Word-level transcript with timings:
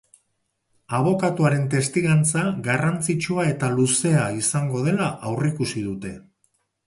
Abokatuaren 0.99 1.67
testigantza 1.73 2.43
garrantzitsua 2.69 3.45
eta 3.51 3.69
luzea 3.75 4.25
izango 4.41 4.83
dela 4.89 5.13
aurreikusi 5.33 5.85
dute. 5.91 6.17